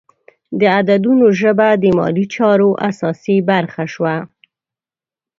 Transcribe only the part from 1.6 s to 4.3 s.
د مالي چارو اساسي برخه شوه.